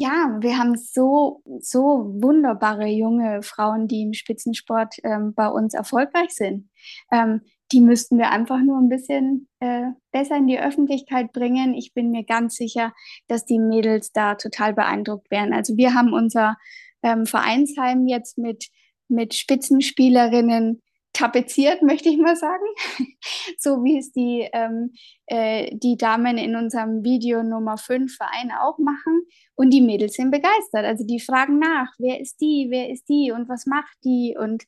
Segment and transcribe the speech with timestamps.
[0.00, 6.30] Ja, wir haben so, so wunderbare junge Frauen, die im Spitzensport ähm, bei uns erfolgreich
[6.30, 6.70] sind.
[7.10, 7.40] Ähm,
[7.72, 11.74] die müssten wir einfach nur ein bisschen äh, besser in die Öffentlichkeit bringen.
[11.74, 12.92] Ich bin mir ganz sicher,
[13.26, 15.52] dass die Mädels da total beeindruckt werden.
[15.52, 16.56] Also wir haben unser
[17.02, 18.68] ähm, Vereinsheim jetzt mit,
[19.08, 20.80] mit Spitzenspielerinnen
[21.18, 22.64] tapeziert, möchte ich mal sagen.
[23.58, 24.92] so wie es die, ähm,
[25.26, 29.22] äh, die Damen in unserem Video Nummer 5 Verein auch machen.
[29.54, 30.84] Und die Mädels sind begeistert.
[30.84, 34.62] Also die fragen nach, wer ist die, wer ist die und was macht die und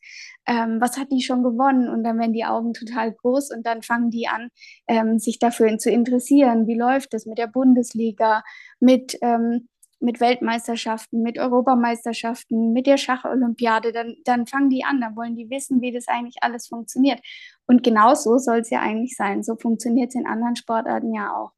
[0.46, 1.88] ähm, was hat die schon gewonnen?
[1.88, 4.48] Und dann werden die Augen total groß und dann fangen die an,
[4.88, 6.66] ähm, sich dafür zu interessieren.
[6.66, 8.42] Wie läuft es mit der Bundesliga,
[8.80, 9.68] mit ähm,
[10.00, 15.50] mit Weltmeisterschaften, mit Europameisterschaften, mit der Schacholympiade, dann, dann fangen die an, dann wollen die
[15.50, 17.20] wissen, wie das eigentlich alles funktioniert.
[17.66, 19.42] Und genau so soll es ja eigentlich sein.
[19.42, 21.52] So funktioniert es in anderen Sportarten ja auch.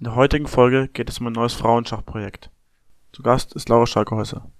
[0.00, 2.48] In der heutigen Folge geht es um ein neues Frauenschachprojekt.
[3.12, 4.50] Zu Gast ist Laura Schalkehäuser.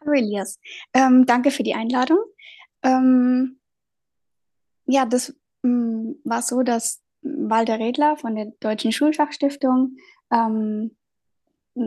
[0.00, 0.58] Hallo Elias,
[0.94, 2.16] ähm, danke für die Einladung.
[2.82, 3.58] Ähm,
[4.86, 9.98] ja, das ähm, war so, dass Walter Redler von der Deutschen Schulschachstiftung
[10.32, 10.96] ähm,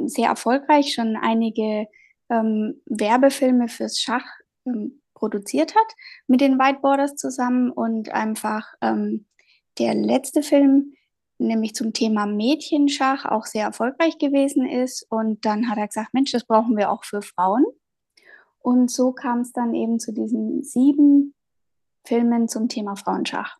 [0.05, 1.87] sehr erfolgreich schon einige
[2.29, 4.27] ähm, Werbefilme fürs Schach
[4.67, 5.95] ähm, produziert hat
[6.27, 8.75] mit den Whiteboarders zusammen und einfach
[9.79, 10.93] der letzte Film
[11.37, 15.05] nämlich zum Thema Mädchenschach auch sehr erfolgreich gewesen ist.
[15.09, 17.65] Und dann hat er gesagt, Mensch, das brauchen wir auch für Frauen.
[18.59, 21.35] Und so kam es dann eben zu diesen sieben
[22.05, 23.57] Filmen zum Thema Frauenschach.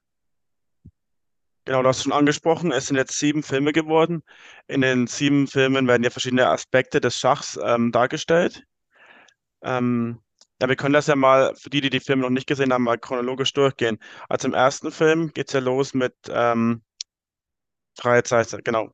[1.65, 4.21] Genau, du hast schon angesprochen, es sind jetzt sieben Filme geworden.
[4.67, 8.63] In den sieben Filmen werden ja verschiedene Aspekte des Schachs ähm, dargestellt.
[9.63, 10.19] Ähm,
[10.61, 12.83] ja, wir können das ja mal, für die, die die Filme noch nicht gesehen haben,
[12.83, 13.97] mal chronologisch durchgehen.
[14.29, 16.83] Also im ersten Film geht es ja los mit ähm,
[17.97, 18.89] Freie Zeit, genau.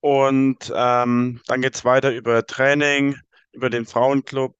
[0.00, 3.16] Und ähm, dann geht es weiter über Training,
[3.52, 4.54] über den Frauenclub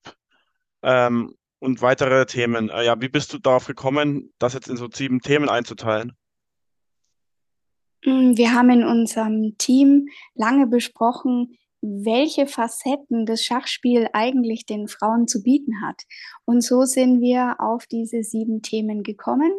[0.83, 2.71] ähm, und weitere Themen.
[2.71, 6.17] Äh, ja, wie bist du darauf gekommen, das jetzt in so sieben Themen einzuteilen?
[8.05, 15.29] Mm, wir haben in unserem Team lange besprochen, welche Facetten das Schachspiel eigentlich den Frauen
[15.29, 16.03] zu bieten hat.
[16.45, 19.53] Und so sind wir auf diese sieben Themen gekommen.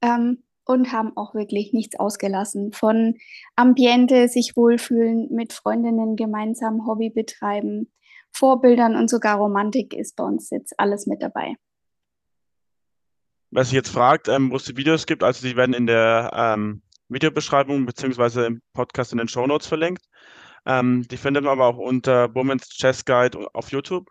[0.00, 2.72] Ähm, und haben auch wirklich nichts ausgelassen.
[2.72, 3.14] Von
[3.54, 7.90] Ambiente, sich wohlfühlen, mit Freundinnen gemeinsam Hobby betreiben,
[8.32, 11.54] Vorbildern und sogar Romantik ist bei uns jetzt alles mit dabei.
[13.50, 16.30] Wer sich jetzt fragt, ähm, wo es die Videos gibt, also die werden in der
[16.34, 20.04] ähm, Videobeschreibung beziehungsweise im Podcast in den Show Notes verlinkt.
[20.66, 24.08] Ähm, die findet man aber auch unter Women's Chess Guide auf YouTube.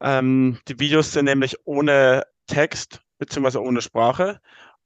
[0.00, 4.40] Ähm, die Videos sind nämlich ohne Text beziehungsweise ohne Sprache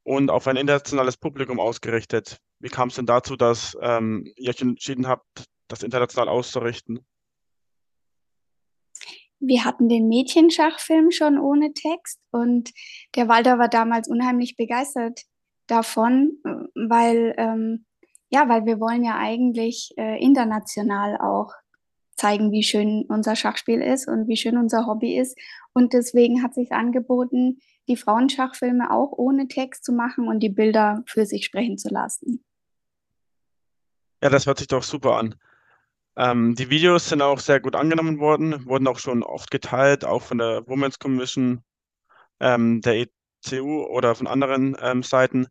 [0.05, 2.39] und auf ein internationales Publikum ausgerichtet.
[2.61, 7.05] Wie kam es denn dazu, dass ähm, ihr euch entschieden habt, das international auszurichten?
[9.41, 12.71] Wir hatten den Mädchenschachfilm schon ohne Text und
[13.15, 15.23] der Walter war damals unheimlich begeistert
[15.67, 16.39] davon,
[16.75, 17.85] weil, ähm,
[18.31, 21.53] ja, weil wir wollen ja eigentlich äh, international auch
[22.25, 25.39] zeigen, wie schön unser Schachspiel ist und wie schön unser Hobby ist.
[25.75, 31.03] Und deswegen hat sich angeboten, die Frauenschachfilme auch ohne Text zu machen und die Bilder
[31.07, 32.43] für sich sprechen zu lassen.
[34.23, 35.35] Ja, das hört sich doch super an.
[36.17, 40.23] Ähm, die Videos sind auch sehr gut angenommen worden, wurden auch schon oft geteilt, auch
[40.23, 41.63] von der Women's Commission,
[42.41, 43.07] ähm, der
[43.45, 45.47] ECU oder von anderen ähm, Seiten.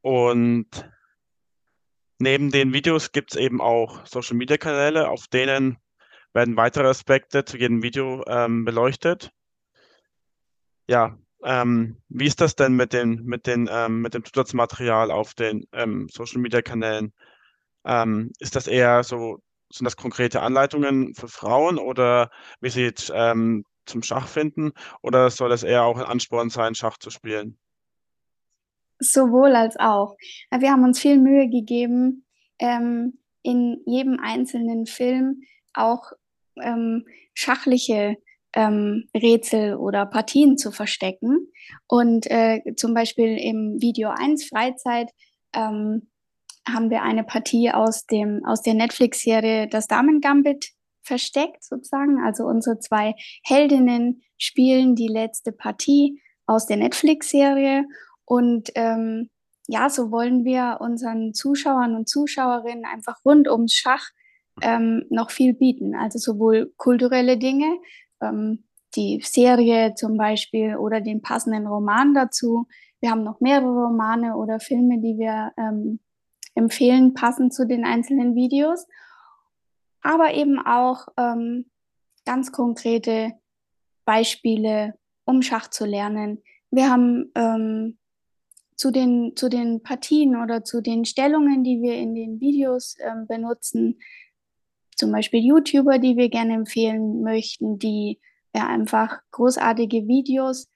[0.00, 0.88] Und
[2.18, 5.78] neben den Videos gibt es eben auch Social-Media-Kanäle, auf denen
[6.32, 9.30] werden weitere Aspekte zu jedem Video ähm, beleuchtet.
[10.88, 15.34] Ja, ähm, wie ist das denn mit den, mit den, ähm, mit dem Zusatzmaterial auf
[15.34, 17.12] den ähm, Social Media Kanälen?
[17.84, 19.40] Ähm, ist das eher so,
[19.72, 22.30] sind das konkrete Anleitungen für Frauen oder
[22.60, 24.72] wie sie ähm, zum Schach finden?
[25.02, 27.58] Oder soll es eher auch ein Ansporn sein, Schach zu spielen?
[29.00, 30.16] Sowohl als auch.
[30.56, 32.24] Wir haben uns viel Mühe gegeben,
[32.58, 35.42] ähm, in jedem einzelnen Film
[35.72, 36.12] auch
[36.60, 38.16] ähm, schachliche
[38.54, 41.48] ähm, Rätsel oder Partien zu verstecken.
[41.86, 45.10] Und äh, zum Beispiel im Video 1 Freizeit
[45.54, 46.08] ähm,
[46.66, 50.72] haben wir eine Partie aus, dem, aus der Netflix-Serie Das Damen-Gambit
[51.02, 52.22] versteckt, sozusagen.
[52.24, 53.14] Also unsere zwei
[53.44, 57.84] Heldinnen spielen die letzte Partie aus der Netflix-Serie.
[58.28, 59.30] Und ähm,
[59.68, 64.10] ja, so wollen wir unseren Zuschauern und Zuschauerinnen einfach rund ums Schach
[64.60, 65.94] ähm, noch viel bieten.
[65.94, 67.78] Also sowohl kulturelle Dinge,
[68.20, 68.64] ähm,
[68.96, 72.66] die Serie zum Beispiel oder den passenden Roman dazu.
[73.00, 75.98] Wir haben noch mehrere Romane oder Filme, die wir ähm,
[76.54, 78.86] empfehlen, passend zu den einzelnen Videos.
[80.02, 81.70] Aber eben auch ähm,
[82.26, 83.32] ganz konkrete
[84.04, 86.42] Beispiele, um Schach zu lernen.
[86.70, 87.96] Wir haben ähm,
[88.78, 93.26] zu, den, zu den Partien oder zu den Stellungen, die wir in den Videos ähm,
[93.26, 93.98] benutzen,
[94.96, 98.20] zum Beispiel YouTuber, die wir gerne empfehlen möchten, die
[98.54, 100.68] ja einfach großartige Videos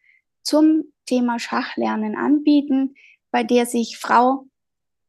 [0.42, 2.94] zum Thema Schachlernen anbieten,
[3.30, 4.46] bei der sich Frau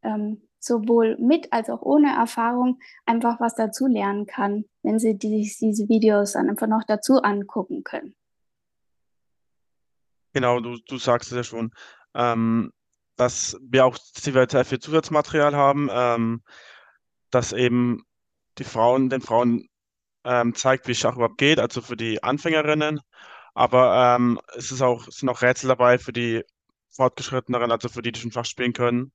[0.03, 5.51] ähm, sowohl mit als auch ohne Erfahrung einfach was dazu lernen kann, wenn sie die,
[5.59, 8.15] diese Videos dann einfach noch dazu angucken können.
[10.33, 11.71] Genau, du, du sagst es ja schon,
[12.15, 12.71] ähm,
[13.15, 16.43] dass wir auch sehr viel Zusatzmaterial haben, ähm,
[17.29, 18.03] dass eben
[18.57, 19.67] die Frauen, den Frauen
[20.23, 22.99] ähm, zeigt, wie Schach überhaupt geht, also für die Anfängerinnen.
[23.53, 26.43] Aber ähm, es ist auch, sind auch Rätsel dabei für die
[26.91, 29.11] Fortgeschritteneren, also für die, die schon Schach spielen können.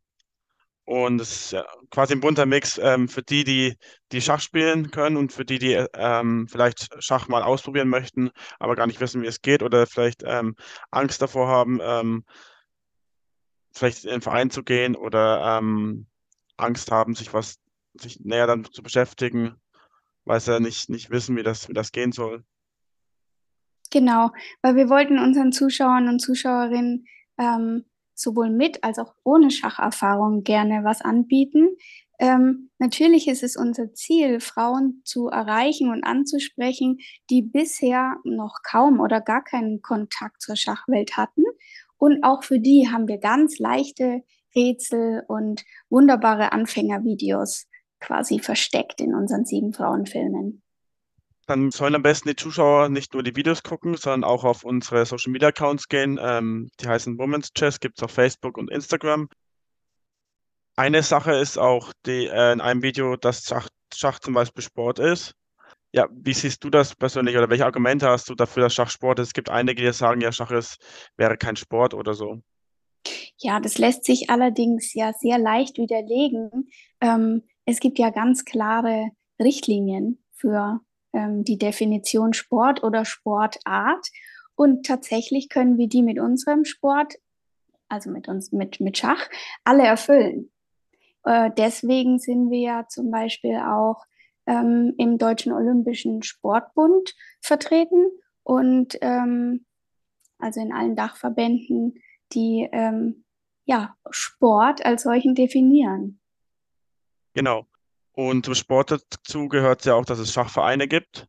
[0.84, 3.76] Und es ist ja quasi ein bunter Mix ähm, für die, die,
[4.10, 8.74] die Schach spielen können und für die, die ähm, vielleicht Schach mal ausprobieren möchten, aber
[8.74, 10.56] gar nicht wissen, wie es geht oder vielleicht ähm,
[10.90, 12.24] Angst davor haben, ähm,
[13.72, 16.06] vielleicht in den Verein zu gehen oder ähm,
[16.56, 17.58] Angst haben, sich was,
[17.94, 19.56] sich näher dann zu beschäftigen,
[20.24, 22.44] weil sie nicht, nicht wissen, wie das, wie das gehen soll.
[23.90, 24.30] Genau,
[24.60, 27.06] weil wir wollten unseren Zuschauern und Zuschauerinnen
[27.38, 27.84] ähm,
[28.14, 31.68] sowohl mit als auch ohne Schacherfahrung gerne was anbieten.
[32.18, 36.98] Ähm, natürlich ist es unser Ziel, Frauen zu erreichen und anzusprechen,
[37.30, 41.44] die bisher noch kaum oder gar keinen Kontakt zur Schachwelt hatten.
[41.98, 44.22] Und auch für die haben wir ganz leichte
[44.54, 47.66] Rätsel und wunderbare Anfängervideos
[48.00, 50.62] quasi versteckt in unseren sieben Frauenfilmen.
[51.46, 55.06] Dann sollen am besten die Zuschauer nicht nur die Videos gucken, sondern auch auf unsere
[55.06, 56.18] Social Media Accounts gehen.
[56.20, 59.28] Ähm, die heißen Women's Chess, gibt es auf Facebook und Instagram.
[60.76, 64.98] Eine Sache ist auch die, äh, in einem Video, dass Schach, Schach zum Beispiel Sport
[64.98, 65.34] ist.
[65.92, 69.20] Ja, wie siehst du das persönlich oder welche Argumente hast du dafür, dass Schach Sport
[69.20, 69.28] ist?
[69.28, 70.78] Es gibt einige, die sagen, ja, Schach ist,
[71.16, 72.42] wäre kein Sport oder so.
[73.38, 76.68] Ja, das lässt sich allerdings ja sehr leicht widerlegen.
[77.00, 80.80] Ähm, es gibt ja ganz klare Richtlinien für
[81.12, 84.08] ähm, die Definition Sport oder Sportart.
[84.54, 87.14] Und tatsächlich können wir die mit unserem Sport,
[87.88, 89.28] also mit uns, mit, mit Schach,
[89.64, 90.50] alle erfüllen.
[91.24, 94.04] Äh, deswegen sind wir ja zum Beispiel auch
[94.48, 98.10] ähm, im Deutschen Olympischen Sportbund vertreten
[98.42, 99.66] und ähm,
[100.38, 102.02] also in allen Dachverbänden,
[102.32, 103.24] die ähm,
[103.66, 106.18] ja, Sport als solchen definieren.
[107.34, 107.66] Genau.
[108.12, 111.28] Und zum Sport dazu gehört ja auch, dass es Schachvereine gibt.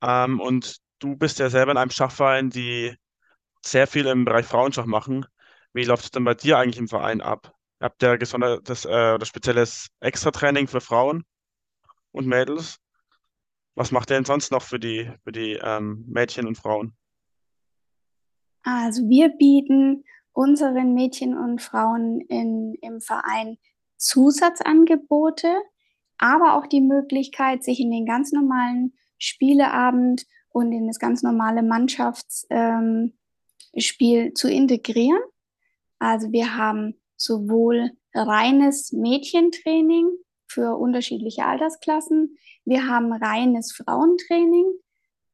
[0.00, 2.94] Ähm, und du bist ja selber in einem Schachverein, die
[3.64, 5.26] sehr viel im Bereich Frauenschach machen.
[5.72, 7.52] Wie läuft es denn bei dir eigentlich im Verein ab?
[7.80, 11.24] Habt ihr gesondertes äh, oder spezielles Extra-Training für Frauen
[12.12, 12.78] und Mädels?
[13.74, 16.96] Was macht ihr denn sonst noch für die, für die ähm, Mädchen und Frauen?
[18.62, 23.58] Also wir bieten unseren Mädchen und Frauen in, im Verein
[23.96, 25.48] Zusatzangebote
[26.18, 31.62] aber auch die Möglichkeit, sich in den ganz normalen Spieleabend und in das ganz normale
[31.62, 33.12] Mannschaftsspiel
[34.26, 35.20] ähm, zu integrieren.
[35.98, 40.08] Also wir haben sowohl reines Mädchentraining
[40.58, 44.66] für unterschiedliche Altersklassen, wir haben reines Frauentraining,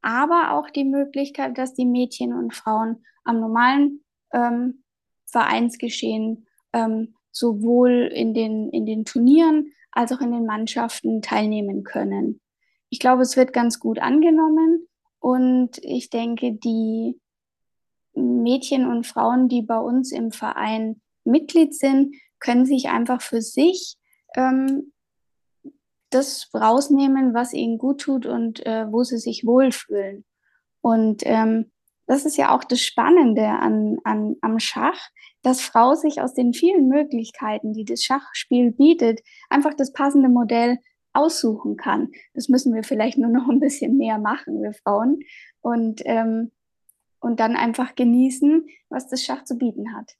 [0.02, 4.04] aber auch die Möglichkeit, dass die Mädchen und Frauen am normalen
[4.34, 4.84] ähm,
[5.24, 12.42] Vereinsgeschehen ähm, sowohl in den, in den Turnieren als auch in den Mannschaften teilnehmen können.
[12.90, 14.86] Ich glaube, es wird ganz gut angenommen
[15.20, 17.18] und ich denke, die
[18.12, 23.96] Mädchen und Frauen, die bei uns im Verein Mitglied sind, können sich einfach für sich
[24.36, 24.92] ähm,
[26.14, 30.24] das rausnehmen, was ihnen gut tut und äh, wo sie sich wohlfühlen.
[30.80, 31.70] Und ähm,
[32.06, 35.00] das ist ja auch das Spannende an, an, am Schach,
[35.42, 40.78] dass Frau sich aus den vielen Möglichkeiten, die das Schachspiel bietet, einfach das passende Modell
[41.12, 42.10] aussuchen kann.
[42.34, 45.20] Das müssen wir vielleicht nur noch ein bisschen mehr machen, wir Frauen.
[45.60, 46.52] Und, ähm,
[47.20, 50.12] und dann einfach genießen, was das Schach zu bieten hat.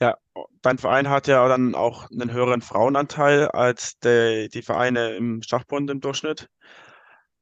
[0.00, 0.16] Ja,
[0.62, 5.90] dein Verein hat ja dann auch einen höheren Frauenanteil als die, die Vereine im Schachbund
[5.90, 6.48] im Durchschnitt.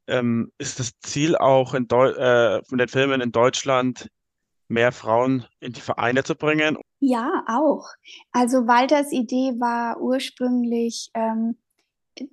[0.08, 4.08] Ähm, ist das Ziel auch in Deu äh, von den Filmen in Deutschland
[4.68, 6.78] mehr Frauen in die Vereine zu bringen?
[7.00, 7.88] Ja, auch.
[8.32, 11.56] Also Walters Idee war ursprünglich, ähm,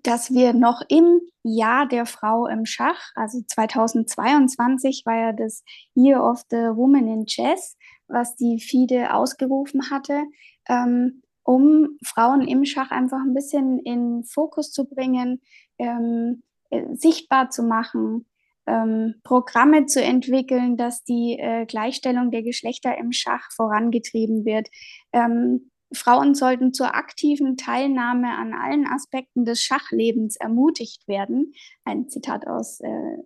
[0.04, 5.64] dass wir noch im Jahr der Frau im Schach, also 2022 war ja das
[5.96, 7.76] Year of the Woman in Chess,
[8.08, 10.24] was die FIDE ausgerufen hatte,
[10.68, 15.42] ähm, um Frauen im Schach einfach ein bisschen in Fokus zu bringen,
[15.78, 18.26] ähm, äh, sichtbar zu machen,
[18.66, 24.70] ähm, Programme zu entwickeln, dass die äh, Gleichstellung der Geschlechter im Schach vorangetrieben wird.
[25.12, 31.54] Ähm, Frauen sollten zur aktiven Teilnahme an allen Aspekten des Schachlebens ermutigt werden.
[31.84, 33.18] Ein Zitat aus, äh,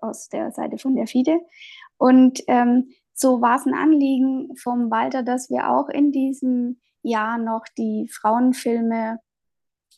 [0.00, 1.40] aus der Seite von der FIDE.
[1.96, 7.38] Und ähm, so war es ein Anliegen vom Walter, dass wir auch in diesem Jahr
[7.38, 9.18] noch die Frauenfilme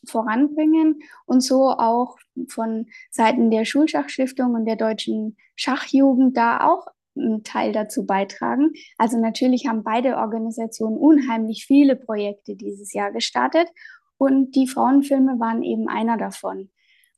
[0.07, 2.17] voranbringen und so auch
[2.49, 8.73] von Seiten der Schulschachstiftung und der deutschen Schachjugend da auch einen Teil dazu beitragen.
[8.97, 13.69] Also natürlich haben beide Organisationen unheimlich viele Projekte dieses Jahr gestartet
[14.17, 16.69] und die Frauenfilme waren eben einer davon.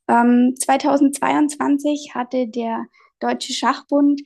[0.08, 2.86] Ähm, 2022 hatte der
[3.20, 4.22] Deutsche Schachbund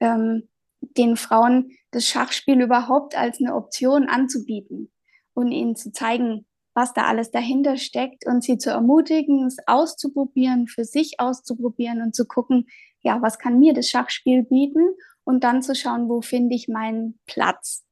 [0.00, 0.48] ähm,
[0.80, 4.90] den Frauen das Schachspiel überhaupt als eine Option anzubieten
[5.34, 10.68] und ihnen zu zeigen, was da alles dahinter steckt und sie zu ermutigen, es auszuprobieren,
[10.68, 12.66] für sich auszuprobieren und zu gucken,
[13.00, 17.18] ja, was kann mir das Schachspiel bieten und dann zu schauen, wo finde ich meinen
[17.26, 17.84] Platz.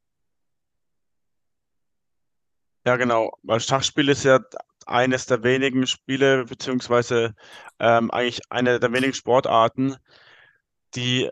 [2.87, 4.41] Ja, genau, weil Schachspiel ist ja
[4.87, 7.35] eines der wenigen Spiele, beziehungsweise
[7.79, 9.97] ähm, eigentlich eine der wenigen Sportarten,
[10.95, 11.31] die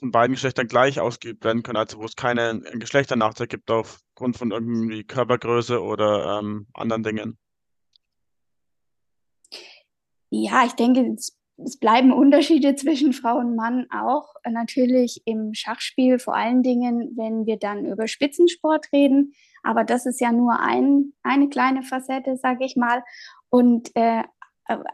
[0.00, 4.50] von beiden Geschlechtern gleich ausgeübt werden können, also wo es keinen Geschlechternachteil gibt aufgrund von
[4.50, 7.38] irgendwie Körpergröße oder ähm, anderen Dingen.
[10.30, 14.34] Ja, ich denke, es, es bleiben Unterschiede zwischen Frau und Mann auch.
[14.48, 19.34] Natürlich im Schachspiel vor allen Dingen, wenn wir dann über Spitzensport reden.
[19.62, 23.02] Aber das ist ja nur ein, eine kleine Facette, sage ich mal.
[23.50, 24.24] Und äh,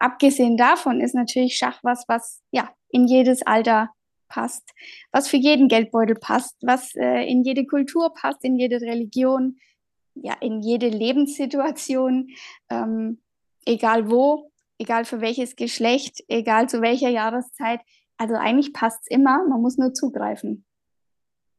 [0.01, 3.91] abgesehen davon ist natürlich Schach was, was ja in jedes Alter
[4.28, 4.68] passt,
[5.12, 9.59] was für jeden Geldbeutel passt, was äh, in jede Kultur passt, in jede Religion,
[10.14, 12.30] ja, in jede Lebenssituation,
[12.71, 13.21] ähm,
[13.64, 17.80] egal wo, egal für welches Geschlecht, egal zu welcher Jahreszeit.
[18.16, 20.64] Also eigentlich passt es immer, man muss nur zugreifen.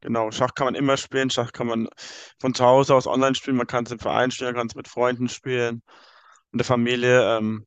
[0.01, 1.89] Genau, Schach kann man immer spielen, Schach kann man
[2.39, 4.75] von zu Hause aus online spielen, man kann es im Verein spielen, man kann es
[4.75, 5.81] mit Freunden spielen,
[6.51, 7.37] in der Familie.
[7.37, 7.65] Ähm,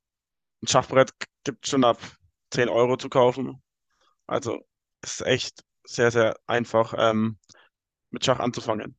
[0.62, 1.12] ein Schachbrett
[1.44, 1.98] gibt es schon ab
[2.52, 3.60] 10 Euro zu kaufen.
[4.26, 4.60] Also
[5.02, 7.38] ist echt sehr, sehr einfach, ähm,
[8.10, 8.96] mit Schach anzufangen.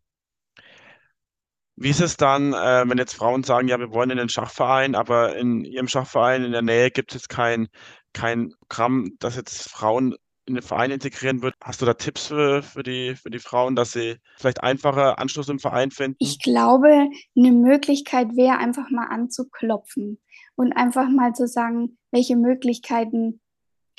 [1.75, 4.93] Wie ist es dann, äh, wenn jetzt Frauen sagen, ja, wir wollen in den Schachverein,
[4.93, 7.70] aber in ihrem Schachverein in der Nähe gibt es kein,
[8.13, 10.15] kein Programm, das jetzt Frauen
[10.46, 11.55] in den Verein integrieren wird.
[11.63, 15.50] Hast du da Tipps für, für die, für die Frauen, dass sie vielleicht einfacher Anschluss
[15.50, 16.17] im Verein finden?
[16.20, 20.20] Ich glaube, eine Möglichkeit wäre einfach mal anzuklopfen
[20.55, 23.41] und einfach mal zu sagen, welche Möglichkeiten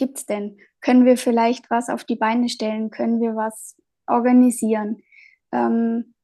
[0.03, 0.59] gibt es denn?
[0.81, 2.91] Können wir vielleicht was auf die Beine stellen?
[2.91, 3.77] Können wir was
[4.09, 5.01] organisieren?
[5.53, 6.15] Ähm,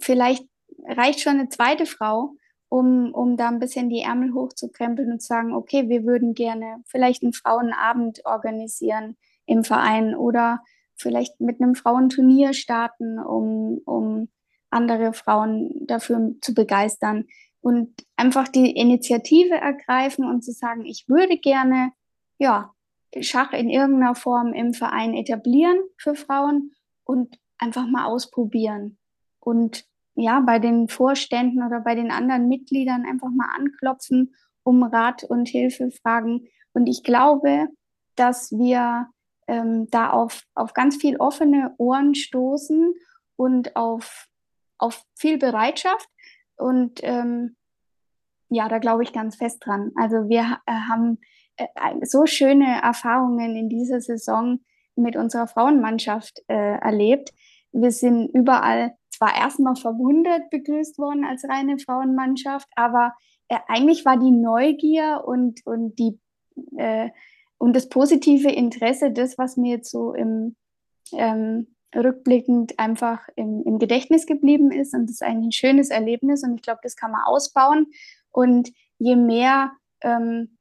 [0.00, 0.48] vielleicht
[0.86, 2.36] reicht schon eine zweite Frau,
[2.70, 6.82] um, um da ein bisschen die Ärmel hochzukrempeln und zu sagen, okay, wir würden gerne
[6.86, 10.60] vielleicht einen Frauenabend organisieren im Verein oder
[10.94, 14.30] vielleicht mit einem Frauenturnier starten, um, um
[14.70, 17.26] andere Frauen dafür zu begeistern
[17.60, 21.92] und einfach die Initiative ergreifen und zu sagen, ich würde gerne
[22.38, 22.72] ja
[23.22, 26.72] Schach in irgendeiner Form im Verein etablieren für Frauen
[27.04, 28.98] und einfach mal ausprobieren.
[29.40, 35.24] Und ja, bei den Vorständen oder bei den anderen Mitgliedern einfach mal anklopfen, um Rat
[35.24, 36.48] und Hilfe fragen.
[36.72, 37.68] Und ich glaube,
[38.16, 39.08] dass wir
[39.46, 42.94] ähm, da auf, auf ganz viel offene Ohren stoßen
[43.36, 44.26] und auf,
[44.78, 46.08] auf viel Bereitschaft.
[46.56, 47.56] Und ähm,
[48.48, 49.92] ja, da glaube ich ganz fest dran.
[49.96, 51.18] Also wir äh, haben
[52.02, 54.60] so schöne Erfahrungen in dieser Saison
[54.94, 57.32] mit unserer Frauenmannschaft äh, erlebt.
[57.72, 63.14] Wir sind überall zwar erstmal verwundert begrüßt worden als reine Frauenmannschaft, aber
[63.48, 66.18] äh, eigentlich war die Neugier und, und, die,
[66.76, 67.10] äh,
[67.58, 70.56] und das positive Interesse das, was mir jetzt so im
[71.12, 74.94] ähm, rückblickend einfach im, im Gedächtnis geblieben ist.
[74.94, 77.86] Und das ist eigentlich ein schönes Erlebnis und ich glaube, das kann man ausbauen.
[78.30, 79.72] Und je mehr,
[80.02, 80.55] ähm,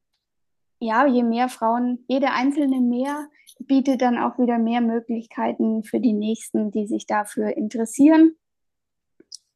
[0.79, 3.27] ja, je mehr Frauen, jede einzelne mehr,
[3.59, 8.35] bietet dann auch wieder mehr Möglichkeiten für die Nächsten, die sich dafür interessieren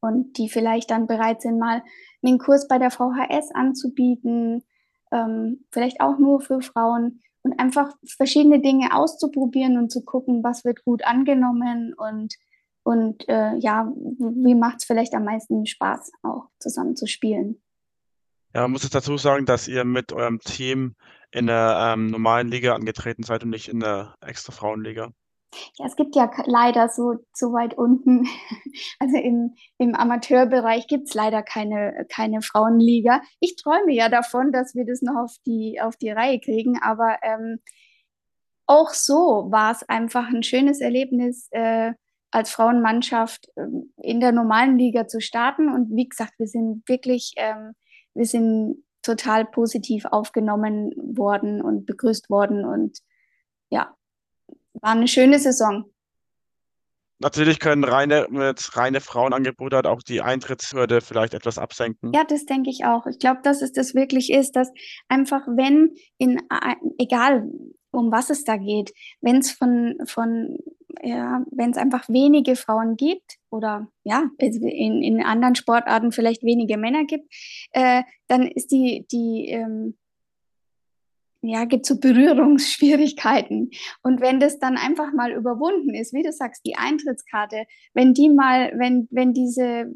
[0.00, 1.82] und die vielleicht dann bereit sind, mal
[2.22, 4.64] einen Kurs bei der VHS anzubieten,
[5.12, 10.64] ähm, vielleicht auch nur für Frauen und einfach verschiedene Dinge auszuprobieren und zu gucken, was
[10.64, 12.36] wird gut angenommen und,
[12.82, 17.60] und äh, ja, wie macht es vielleicht am meisten Spaß auch zusammen zu spielen.
[18.54, 20.96] Ja, man muss jetzt dazu sagen, dass ihr mit eurem Team
[21.30, 25.12] in der ähm, normalen Liga angetreten seid und nicht in der extra Frauenliga.
[25.78, 28.26] Ja, es gibt ja leider so, so weit unten,
[28.98, 33.20] also im, im Amateurbereich gibt es leider keine, keine Frauenliga.
[33.40, 37.18] Ich träume ja davon, dass wir das noch auf die, auf die Reihe kriegen, aber
[37.22, 37.60] ähm,
[38.66, 41.92] auch so war es einfach ein schönes Erlebnis, äh,
[42.30, 43.62] als Frauenmannschaft äh,
[44.02, 45.72] in der normalen Liga zu starten.
[45.72, 47.72] Und wie gesagt, wir sind wirklich, ähm,
[48.14, 52.98] wir sind total positiv aufgenommen worden und begrüßt worden und
[53.70, 53.94] ja,
[54.74, 55.90] war eine schöne Saison.
[57.22, 62.12] Natürlich können reine, mit reine Frauenangebote halt auch die Eintrittshürde vielleicht etwas absenken.
[62.14, 63.06] Ja, das denke ich auch.
[63.06, 64.70] Ich glaube, dass es das wirklich ist, dass
[65.08, 67.46] einfach, wenn in, äh, egal
[67.90, 70.56] um was es da geht, wenn es von, von
[71.02, 76.76] ja, wenn es einfach wenige Frauen gibt oder ja, in, in anderen Sportarten vielleicht wenige
[76.76, 77.32] Männer gibt,
[77.72, 79.96] äh, dann ist die, die ähm,
[81.42, 83.70] ja, gibt so Berührungsschwierigkeiten.
[84.02, 88.28] Und wenn das dann einfach mal überwunden ist, wie du sagst, die Eintrittskarte, wenn die
[88.28, 89.92] mal, wenn, wenn diese,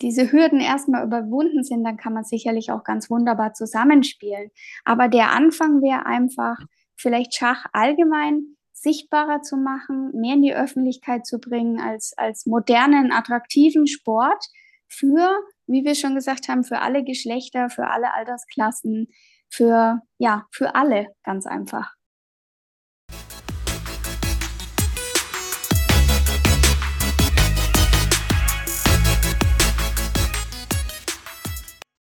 [0.00, 4.50] diese Hürden erstmal überwunden sind, dann kann man sicherlich auch ganz wunderbar zusammenspielen.
[4.84, 6.58] Aber der Anfang wäre einfach,
[6.96, 13.12] vielleicht Schach allgemein sichtbarer zu machen, mehr in die Öffentlichkeit zu bringen als, als modernen,
[13.12, 14.44] attraktiven Sport
[14.88, 19.06] für, wie wir schon gesagt haben, für alle Geschlechter, für alle Altersklassen,
[19.48, 21.94] für, ja, für alle ganz einfach.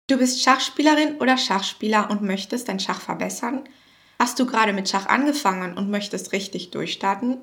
[0.06, 3.64] Du bist Schachspielerin oder Schachspieler und möchtest dein Schach verbessern?
[4.20, 7.42] Hast du gerade mit Schach angefangen und möchtest richtig durchstarten?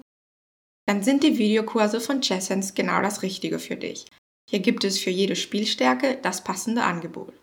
[0.86, 4.06] Dann sind die Videokurse von Chessens genau das Richtige für dich.
[4.48, 7.34] Hier gibt es für jede Spielstärke das passende Angebot.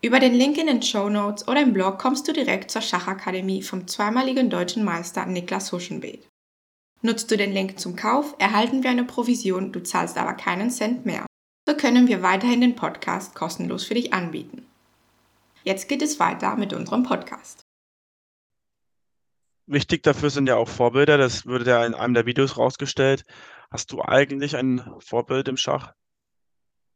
[0.00, 3.60] Über den Link in den Show Notes oder im Blog kommst du direkt zur Schachakademie
[3.60, 6.26] vom zweimaligen deutschen Meister Niklas Huschenbeet.
[7.02, 11.04] Nutzt du den Link zum Kauf, erhalten wir eine Provision, du zahlst aber keinen Cent
[11.04, 11.26] mehr.
[11.68, 14.66] So können wir weiterhin den Podcast kostenlos für dich anbieten.
[15.64, 17.65] Jetzt geht es weiter mit unserem Podcast.
[19.66, 23.24] Wichtig dafür sind ja auch Vorbilder, das wurde ja in einem der Videos rausgestellt.
[23.70, 25.92] Hast du eigentlich ein Vorbild im Schach?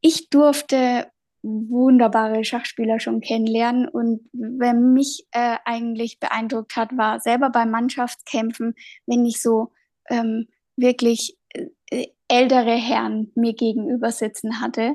[0.01, 1.11] Ich durfte
[1.43, 8.75] wunderbare Schachspieler schon kennenlernen und wer mich äh, eigentlich beeindruckt hat, war selber bei Mannschaftskämpfen,
[9.07, 9.73] wenn ich so
[10.09, 11.39] ähm, wirklich
[11.91, 14.95] äh, ältere Herren mir gegenüber sitzen hatte,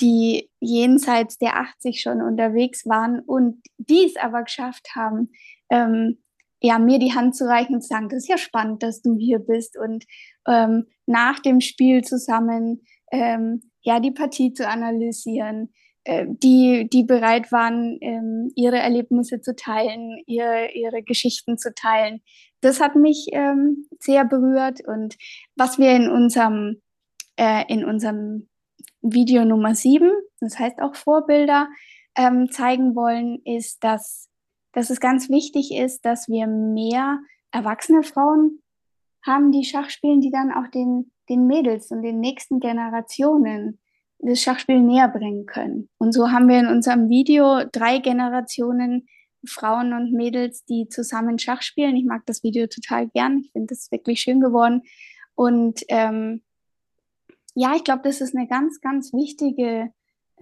[0.00, 5.30] die jenseits der 80 schon unterwegs waren und dies aber geschafft haben,
[5.70, 6.21] ähm,
[6.62, 9.16] ja, mir die Hand zu reichen und zu sagen, das ist ja spannend, dass du
[9.18, 10.04] hier bist und
[10.46, 15.72] ähm, nach dem Spiel zusammen ähm, ja die Partie zu analysieren,
[16.04, 22.22] äh, die, die bereit waren, ähm, ihre Erlebnisse zu teilen, ihre, ihre Geschichten zu teilen.
[22.60, 25.16] Das hat mich ähm, sehr berührt und
[25.56, 26.80] was wir in unserem,
[27.36, 28.48] äh, in unserem
[29.00, 31.68] Video Nummer 7, das heißt auch Vorbilder,
[32.16, 34.28] ähm, zeigen wollen, ist, dass
[34.72, 38.60] dass es ganz wichtig ist, dass wir mehr erwachsene Frauen
[39.24, 43.78] haben, die Schach spielen, die dann auch den, den Mädels und den nächsten Generationen
[44.18, 45.88] das Schachspiel näher bringen können.
[45.98, 49.06] Und so haben wir in unserem Video drei Generationen
[49.44, 51.96] Frauen und Mädels, die zusammen Schach spielen.
[51.96, 53.38] Ich mag das Video total gern.
[53.38, 54.82] Ich finde das wirklich schön geworden.
[55.34, 56.42] Und ähm,
[57.54, 59.92] ja, ich glaube, das ist eine ganz, ganz wichtige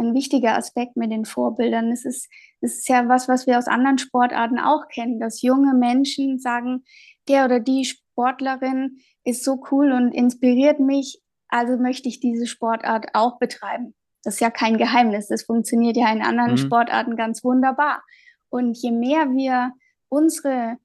[0.00, 1.92] ein wichtiger Aspekt mit den Vorbildern.
[1.92, 2.28] Es ist,
[2.60, 6.84] es ist ja was, was wir aus anderen Sportarten auch kennen, dass junge Menschen sagen,
[7.28, 13.08] der oder die Sportlerin ist so cool und inspiriert mich, also möchte ich diese Sportart
[13.14, 13.94] auch betreiben.
[14.22, 15.28] Das ist ja kein Geheimnis.
[15.28, 16.58] Das funktioniert ja in anderen mhm.
[16.58, 18.02] Sportarten ganz wunderbar.
[18.50, 19.72] Und je mehr wir
[20.08, 20.76] unsere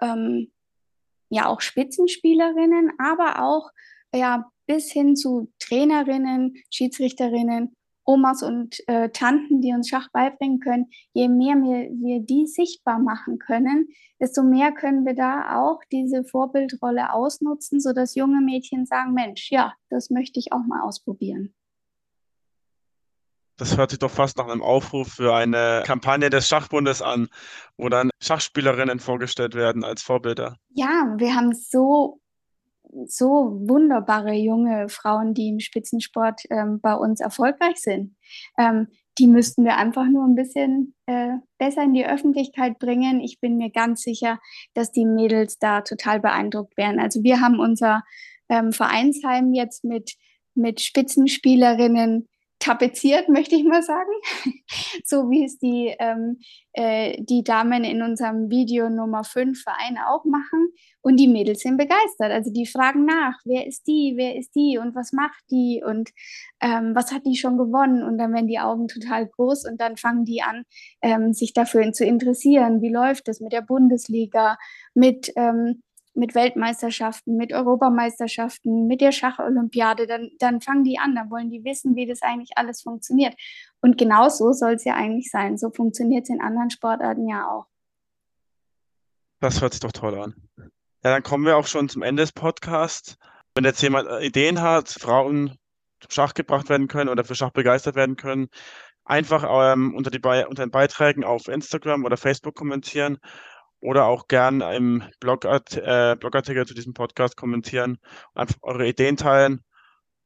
[0.00, 0.50] ähm,
[1.30, 3.70] ja auch Spitzenspielerinnen, aber auch
[4.14, 10.90] ja bis hin zu Trainerinnen, Schiedsrichterinnen Omas und äh, Tanten, die uns Schach beibringen können,
[11.12, 13.88] je mehr wir, wir die sichtbar machen können,
[14.20, 19.74] desto mehr können wir da auch diese Vorbildrolle ausnutzen, sodass junge Mädchen sagen, Mensch, ja,
[19.88, 21.54] das möchte ich auch mal ausprobieren.
[23.56, 27.28] Das hört sich doch fast nach einem Aufruf für eine Kampagne des Schachbundes an,
[27.76, 30.56] wo dann Schachspielerinnen vorgestellt werden als Vorbilder.
[30.70, 32.21] Ja, wir haben so
[33.06, 38.16] so wunderbare junge Frauen, die im Spitzensport ähm, bei uns erfolgreich sind.
[38.58, 43.20] Ähm, die müssten wir einfach nur ein bisschen äh, besser in die Öffentlichkeit bringen.
[43.20, 44.38] Ich bin mir ganz sicher,
[44.74, 46.98] dass die Mädels da total beeindruckt werden.
[46.98, 48.02] Also wir haben unser
[48.48, 50.14] ähm, Vereinsheim jetzt mit,
[50.54, 52.28] mit Spitzenspielerinnen
[52.62, 54.10] tapeziert, möchte ich mal sagen.
[55.04, 56.38] so wie es die, ähm,
[56.72, 60.68] äh, die Damen in unserem Video Nummer 5 Verein auch machen.
[61.00, 62.30] Und die Mädels sind begeistert.
[62.30, 66.10] Also die fragen nach, wer ist die, wer ist die und was macht die und
[66.60, 68.04] ähm, was hat die schon gewonnen?
[68.04, 70.64] Und dann werden die Augen total groß und dann fangen die an,
[71.02, 72.80] ähm, sich dafür zu interessieren.
[72.80, 74.56] Wie läuft es mit der Bundesliga,
[74.94, 75.82] mit ähm,
[76.14, 81.64] mit Weltmeisterschaften, mit Europameisterschaften, mit der Schacholympiade, dann, dann fangen die an, dann wollen die
[81.64, 83.34] wissen, wie das eigentlich alles funktioniert.
[83.80, 85.56] Und genau so soll es ja eigentlich sein.
[85.56, 87.66] So funktioniert es in anderen Sportarten ja auch.
[89.40, 90.34] Das hört sich doch toll an.
[90.56, 93.16] Ja, dann kommen wir auch schon zum Ende des Podcasts.
[93.54, 95.58] Wenn jetzt jemand äh, Ideen hat, Frauen
[96.00, 98.48] zum Schach gebracht werden können oder für Schach begeistert werden können,
[99.04, 103.18] einfach ähm, unter, die unter den Beiträgen auf Instagram oder Facebook kommentieren
[103.82, 107.98] oder auch gern im Blogart äh, Blogartikel zu diesem Podcast kommentieren,
[108.32, 109.64] einfach eure Ideen teilen.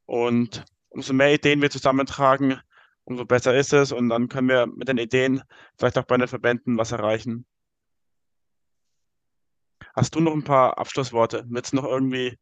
[0.04, 2.60] Und umso mehr Ideen wir zusammentragen,
[3.04, 3.92] umso besser ist es.
[3.92, 5.42] Und dann können wir mit den Ideen
[5.78, 7.46] vielleicht auch bei den Verbänden was erreichen.
[9.94, 11.46] Hast du noch ein paar Abschlussworte?
[11.48, 12.38] Willst du noch irgendwie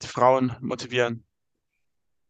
[0.00, 1.26] die Frauen motivieren?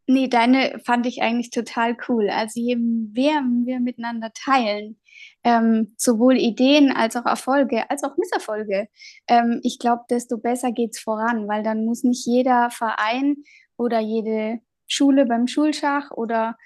[0.06, 2.28] Nee, deine fand ich eigentlich total cool.
[2.28, 5.00] Also je mehr wir miteinander teilen,
[5.44, 8.88] ähm, sowohl Ideen als auch Erfolge, als auch Misserfolge,
[9.28, 13.36] ähm, ich glaube, desto besser geht es voran, weil dann muss nicht jeder Verein
[13.76, 16.56] oder jede Schule beim Schulschach oder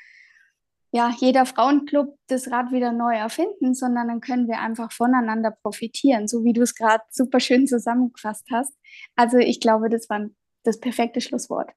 [0.90, 6.26] ja, jeder Frauenclub das Rad wieder neu erfinden, sondern dann können wir einfach voneinander profitieren,
[6.28, 8.74] so wie du es gerade super schön zusammengefasst hast.
[9.14, 10.26] Also ich glaube, das war
[10.64, 11.70] das perfekte Schlusswort.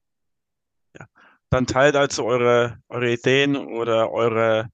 [1.52, 4.70] Dann teilt also eure, eure Ideen oder eure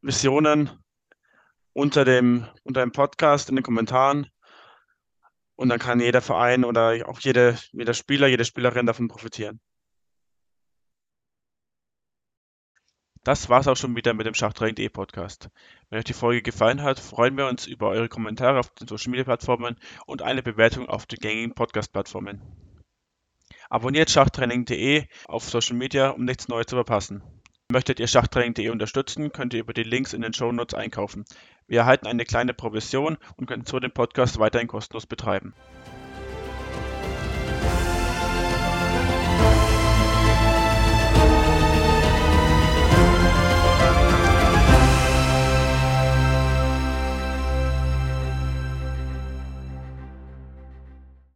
[0.00, 0.68] Visionen
[1.72, 4.26] unter dem, unter dem Podcast in den Kommentaren.
[5.54, 9.60] Und dann kann jeder Verein oder auch jede, jeder Spieler, jede Spielerin davon profitieren.
[13.22, 15.48] Das war's auch schon wieder mit dem Schachtraining.de Podcast.
[15.90, 19.12] Wenn euch die Folge gefallen hat, freuen wir uns über eure Kommentare auf den Social
[19.12, 19.76] Media Plattformen
[20.06, 22.63] und eine Bewertung auf den gängigen Podcast Plattformen.
[23.70, 27.22] Abonniert schachtraining.de auf Social Media, um nichts Neues zu verpassen.
[27.70, 31.24] Möchtet ihr schachtraining.de unterstützen, könnt ihr über die Links in den Shownotes einkaufen.
[31.66, 35.54] Wir erhalten eine kleine Provision und können so den Podcast weiterhin kostenlos betreiben.